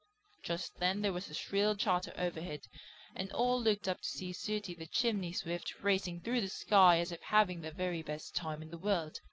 Just 0.41 0.79
then 0.79 1.03
there 1.03 1.13
was 1.13 1.29
a 1.29 1.33
shrill 1.35 1.75
chatter 1.75 2.11
overhead 2.17 2.67
and 3.15 3.31
all 3.33 3.61
looked 3.61 3.87
up 3.87 4.01
to 4.01 4.07
see 4.09 4.33
Sooty 4.33 4.73
the 4.73 4.87
Chimney 4.87 5.31
Swift 5.31 5.75
racing 5.83 6.21
through 6.21 6.41
the 6.41 6.49
sky 6.49 6.97
as 6.97 7.11
if 7.11 7.21
having 7.21 7.61
the 7.61 7.69
very 7.69 8.01
best 8.01 8.35
time 8.35 8.63
in 8.63 8.71
the 8.71 8.79
world. 8.79 9.19